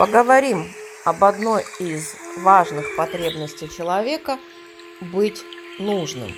Поговорим 0.00 0.72
об 1.04 1.22
одной 1.24 1.62
из 1.78 2.14
важных 2.38 2.96
потребностей 2.96 3.68
человека– 3.68 4.38
быть 5.00 5.42
нужным. 5.78 6.34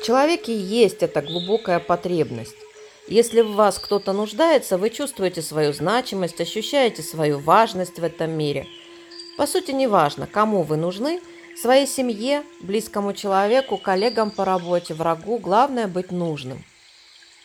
В 0.00 0.06
человеке 0.06 0.56
есть 0.56 1.02
эта 1.02 1.20
глубокая 1.20 1.78
потребность. 1.78 2.56
Если 3.06 3.42
в 3.42 3.52
вас 3.52 3.78
кто-то 3.78 4.14
нуждается, 4.14 4.78
вы 4.78 4.88
чувствуете 4.88 5.42
свою 5.42 5.74
значимость, 5.74 6.40
ощущаете 6.40 7.02
свою 7.02 7.38
важность 7.38 7.98
в 7.98 8.04
этом 8.04 8.30
мире. 8.30 8.66
По 9.36 9.46
сути, 9.46 9.72
неважно, 9.72 10.26
кому 10.26 10.62
вы 10.62 10.78
нужны– 10.78 11.20
своей 11.60 11.86
семье, 11.86 12.44
близкому 12.60 13.12
человеку, 13.12 13.76
коллегам 13.76 14.30
по 14.30 14.46
работе, 14.46 14.94
врагу– 14.94 15.38
главное 15.38 15.86
быть 15.86 16.12
нужным. 16.12 16.64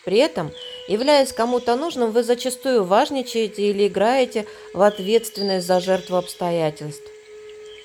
При 0.05 0.17
этом– 0.17 0.51
Являясь 0.87 1.31
кому-то 1.31 1.75
нужным, 1.75 2.11
вы 2.11 2.23
зачастую 2.23 2.83
важничаете 2.83 3.69
или 3.69 3.87
играете 3.87 4.45
в 4.73 4.81
ответственность 4.81 5.65
за 5.65 5.79
жертву 5.79 6.17
обстоятельств. 6.17 7.09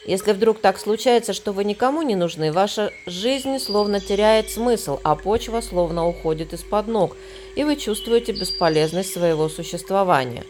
Если 0.05 0.33
вдруг 0.33 0.59
так 0.59 0.79
случается, 0.79 1.33
что 1.33 1.53
вы 1.53 1.65
никому 1.65 2.03
не 2.03 2.17
нужны, 2.17 2.51
ваша 2.51 2.93
жизнь 3.07 3.59
словно 3.59 4.01
теряет 4.01 4.51
смысл, 4.51 4.99
а 5.05 5.15
почва 5.15 5.61
словно 5.61 6.09
уходит 6.09 6.55
из-под 6.55 6.89
ног, 6.89 7.17
и 7.57 7.63
вы 7.63 7.77
чувствуете 7.77 8.33
бесполезность 8.33 9.13
своего 9.13 9.49
существования. 9.49 10.45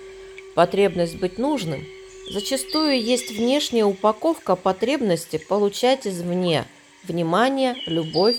Потребность 0.55 1.17
быть 1.17 1.39
нужным 1.39 1.85
зачастую 2.31 3.03
есть 3.03 3.31
внешняя 3.31 3.85
упаковка 3.85 4.55
потребности 4.55 5.39
получать 5.39 6.07
извне 6.07 6.65
внимание, 7.05 7.75
любовь, 7.87 8.37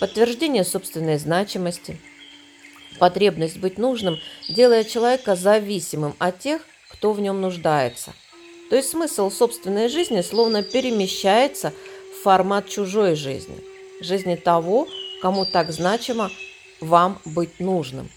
подтверждение 0.00 0.64
собственной 0.64 1.18
значимости– 1.18 2.00
Потребность 2.98 3.58
быть 3.58 3.78
нужным 3.78 4.18
делает 4.48 4.88
человека 4.88 5.34
зависимым 5.34 6.14
от 6.18 6.38
тех, 6.38 6.62
кто 6.90 7.12
в 7.12 7.20
нем 7.20 7.40
нуждается. 7.40 8.12
То 8.70 8.76
есть 8.76 8.90
смысл 8.90 9.30
собственной 9.30 9.88
жизни 9.88 10.20
словно 10.22 10.62
перемещается 10.62 11.72
в 12.12 12.22
формат 12.22 12.68
чужой 12.68 13.14
жизни, 13.14 13.56
жизни 14.00 14.36
того, 14.36 14.88
кому 15.20 15.44
так 15.44 15.72
значимо 15.72 16.30
вам 16.80 17.18
быть 17.24 17.60
нужным. 17.60 18.08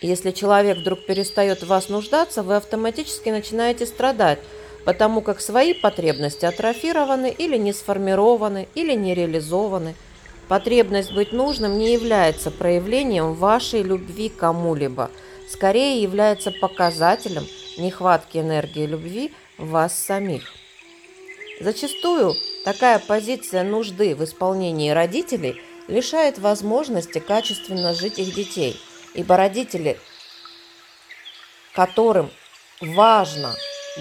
Если 0.00 0.30
человек 0.32 0.78
вдруг 0.78 1.06
перестает 1.06 1.62
в 1.62 1.68
вас 1.68 1.88
нуждаться, 1.88 2.42
вы 2.42 2.56
автоматически 2.56 3.28
начинаете 3.30 3.86
страдать, 3.86 4.40
потому 4.84 5.20
как 5.20 5.40
свои 5.40 5.74
потребности 5.74 6.44
атрофированы 6.44 7.30
или 7.30 7.56
не 7.56 7.72
сформированы, 7.72 8.68
или 8.74 8.94
не 8.94 9.14
реализованы– 9.14 9.94
Потребность 10.52 11.14
быть 11.14 11.32
нужным 11.32 11.78
не 11.78 11.94
является 11.94 12.50
проявлением 12.50 13.32
вашей 13.32 13.80
любви 13.80 14.28
к 14.28 14.36
кому-либо, 14.36 15.10
скорее 15.48 16.02
является 16.02 16.50
показателем 16.50 17.46
нехватки 17.78 18.36
энергии 18.36 18.84
любви 18.84 19.32
в 19.56 19.70
вас 19.70 19.98
самих. 19.98 20.52
Зачастую 21.58 22.34
такая 22.66 22.98
позиция 22.98 23.62
нужды 23.62 24.14
в 24.14 24.22
исполнении 24.24 24.90
родителей 24.90 25.58
лишает 25.88 26.38
возможности 26.38 27.18
качественно 27.18 27.94
жить 27.94 28.18
их 28.18 28.34
детей, 28.34 28.78
ибо 29.14 29.38
родители, 29.38 29.98
которым 31.74 32.30
важно 32.82 33.54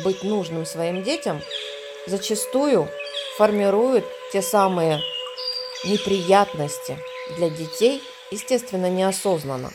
быть 0.04 0.22
нужным 0.22 0.66
своим 0.66 1.02
детям, 1.02 1.40
зачастую 2.08 2.90
формируют 3.38 4.04
те 4.34 4.42
самые 4.42 5.02
неприятности 5.84 6.98
для 7.36 7.50
детей, 7.50 8.02
естественно, 8.32 8.90
неосознанно. 8.90 9.72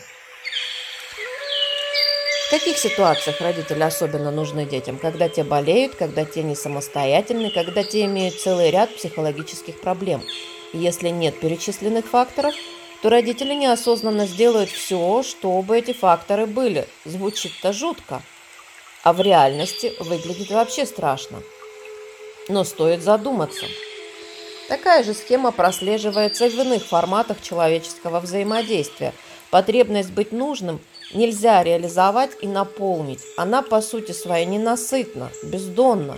В 2.47 2.49
каких 2.49 2.77
ситуациях 2.77 3.41
родители 3.41 3.83
особенно 3.83 4.31
нужны 4.31 4.65
детям? 4.65 4.97
Когда 4.97 5.27
те 5.27 5.43
болеют, 5.43 5.95
когда 5.95 6.23
те 6.23 6.43
не 6.43 6.55
самостоятельны, 6.55 7.51
когда 7.51 7.83
те 7.83 8.05
имеют 8.05 8.39
целый 8.39 8.71
ряд 8.71 8.95
психологических 8.95 9.81
проблем. 9.81 10.23
если 10.73 11.09
нет 11.09 11.39
перечисленных 11.39 12.05
факторов, 12.07 12.53
то 13.01 13.09
родители 13.09 13.53
неосознанно 13.53 14.27
сделают 14.27 14.69
все, 14.69 15.23
чтобы 15.23 15.77
эти 15.77 15.93
факторы 15.93 16.45
были. 16.45 16.87
Звучит-то 17.05 17.73
жутко, 17.73 18.21
а 19.03 19.13
в 19.13 19.21
реальности 19.21 19.93
выглядит 19.99 20.49
вообще 20.49 20.85
страшно. 20.85 21.41
Но 22.47 22.63
стоит 22.63 23.01
задуматься– 23.01 23.65
Такая 24.67 25.01
же 25.03 25.13
схема 25.13 25.51
прослеживается 25.51 26.45
и 26.45 26.49
в 26.49 26.59
иных 26.59 26.85
форматах 26.85 27.41
человеческого 27.41 28.19
взаимодействия. 28.19 29.13
Потребность 29.49 30.11
быть 30.11 30.33
нужным 30.33 30.81
нельзя 31.13 31.63
реализовать 31.63 32.31
и 32.41 32.47
наполнить. 32.47 33.21
Она 33.37 33.61
по 33.61 33.79
сути 33.79 34.11
своей 34.11 34.45
ненасытна, 34.45 35.31
бездонна. 35.43 36.17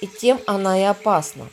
И 0.00 0.06
тем 0.06 0.40
она 0.46 0.80
и 0.80 0.84
опасна. 0.84 1.48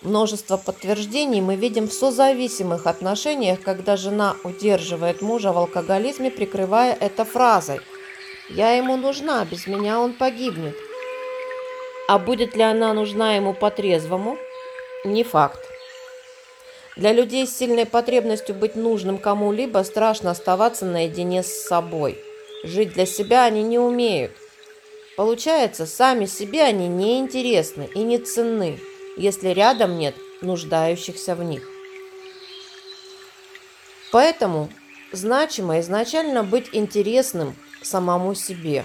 Множество 0.00 0.56
подтверждений 0.56 1.42
мы 1.42 1.56
видим 1.56 1.88
в 1.88 1.92
созависимых 1.92 2.86
отношениях, 2.86 3.60
когда 3.60 3.96
жена 3.96 4.36
удерживает 4.44 5.20
мужа 5.20 5.52
в 5.52 5.58
алкоголизме, 5.58 6.30
прикрывая 6.30 6.96
это 6.98 7.24
фразой 7.24 7.80
«Я 8.48 8.72
ему 8.72 8.96
нужна, 8.96 9.44
без 9.44 9.66
меня 9.66 10.00
он 10.00 10.14
погибнет». 10.14 10.76
А 12.06 12.18
будет 12.18 12.56
ли 12.56 12.62
она 12.62 12.94
нужна 12.94 13.34
ему 13.34 13.52
по-трезвому– 13.52 14.38
не 15.04 15.24
факт. 15.24 15.60
Для 16.96 17.12
людей 17.12 17.46
с 17.46 17.56
сильной 17.56 17.86
потребностью 17.86 18.54
быть 18.54 18.74
нужным 18.74 19.18
кому-либо 19.18 19.84
страшно 19.84 20.32
оставаться 20.32 20.84
наедине 20.84 21.42
с 21.42 21.66
собой. 21.66 22.18
Жить 22.64 22.94
для 22.94 23.06
себя 23.06 23.44
они 23.44 23.62
не 23.62 23.78
умеют. 23.78 24.32
Получается, 25.16 25.86
сами 25.86 26.26
себе 26.26 26.62
они 26.62 26.88
не 26.88 27.18
интересны 27.18 27.88
и 27.94 28.00
не 28.00 28.18
ценны, 28.18 28.80
если 29.16 29.50
рядом 29.50 29.96
нет 29.96 30.16
нуждающихся 30.40 31.34
в 31.34 31.44
них. 31.44 31.68
Поэтому 34.10 34.68
значимо 35.12 35.80
изначально 35.80 36.42
быть 36.42 36.70
интересным 36.72 37.54
самому 37.82 38.34
себе, 38.34 38.84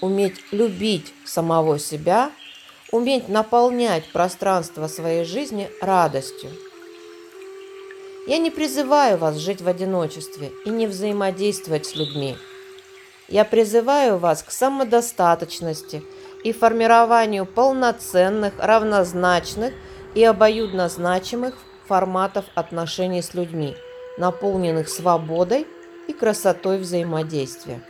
уметь 0.00 0.40
любить 0.50 1.12
самого 1.24 1.78
себя 1.78 2.32
уметь 2.92 3.28
наполнять 3.28 4.04
пространство 4.12 4.86
своей 4.86 5.24
жизни 5.24 5.68
радостью. 5.80 6.50
Я 8.26 8.38
не 8.38 8.50
призываю 8.50 9.18
вас 9.18 9.36
жить 9.36 9.62
в 9.62 9.66
одиночестве 9.66 10.52
и 10.64 10.70
не 10.70 10.86
взаимодействовать 10.86 11.86
с 11.86 11.96
людьми. 11.96 12.36
Я 13.28 13.44
призываю 13.44 14.18
вас 14.18 14.42
к 14.42 14.50
самодостаточности 14.50 16.04
и 16.44 16.52
формированию 16.52 17.46
полноценных, 17.46 18.52
равнозначных 18.58 19.72
и 20.14 20.22
обоюдно 20.22 20.88
значимых 20.88 21.56
форматов 21.88 22.44
отношений 22.54 23.22
с 23.22 23.32
людьми, 23.32 23.74
наполненных 24.18 24.88
свободой 24.88 25.66
и 26.08 26.12
красотой 26.12 26.78
взаимодействия. 26.78 27.80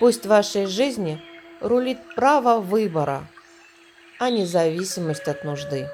Пусть 0.00 0.24
в 0.24 0.28
вашей 0.28 0.64
жизни 0.64 1.20
рулит 1.60 1.98
право 2.16 2.58
выбора– 2.58 3.28
а 4.24 4.30
не 4.30 4.46
зависимость 4.46 5.28
от 5.28 5.44
нужды. 5.44 5.90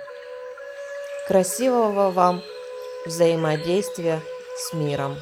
Красивого 1.26 2.12
вам 2.12 2.42
взаимодействия 3.04 4.20
с 4.56 4.72
миром! 4.72 5.16